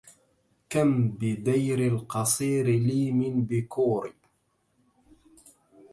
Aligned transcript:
كم 0.69 1.07
بدير 1.09 1.79
القصير 1.95 2.65
لي 2.65 3.11
من 3.11 3.45
بكور 3.45 4.13